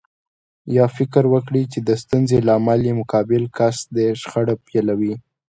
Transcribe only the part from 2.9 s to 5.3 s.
مقابل کس دی شخړه پيلوي.